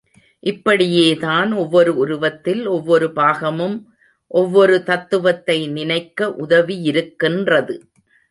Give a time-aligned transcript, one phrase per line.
[0.43, 3.77] இப்படியேதான் ஒவ்வொரு உருவத்தில் ஒவ்வொரு பாகமும்
[4.27, 7.79] ஒவ்வொரு தத்துவத்தை நினைக்க உதவியிருக்கின்றது.